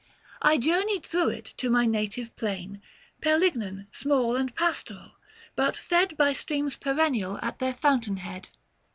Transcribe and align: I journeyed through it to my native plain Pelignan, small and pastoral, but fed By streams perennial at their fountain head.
I 0.41 0.57
journeyed 0.57 1.03
through 1.05 1.29
it 1.29 1.45
to 1.57 1.69
my 1.69 1.85
native 1.85 2.35
plain 2.35 2.81
Pelignan, 3.21 3.85
small 3.91 4.35
and 4.35 4.51
pastoral, 4.55 5.19
but 5.55 5.77
fed 5.77 6.17
By 6.17 6.33
streams 6.33 6.75
perennial 6.75 7.37
at 7.43 7.59
their 7.59 7.75
fountain 7.75 8.17
head. 8.17 8.49